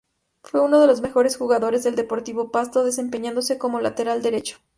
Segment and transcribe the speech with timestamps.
[0.41, 4.57] Fue uno de los mejores jugadores del Deportivo Pasto, desempeñándose como lateral derecho.